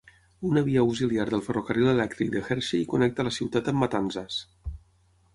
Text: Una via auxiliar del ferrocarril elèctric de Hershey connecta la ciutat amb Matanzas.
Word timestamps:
Una 0.51 0.61
via 0.67 0.83
auxiliar 0.83 1.25
del 1.33 1.43
ferrocarril 1.47 1.89
elèctric 1.91 2.31
de 2.35 2.41
Hershey 2.47 2.87
connecta 2.93 3.25
la 3.27 3.33
ciutat 3.35 3.69
amb 3.73 3.81
Matanzas. 3.83 4.39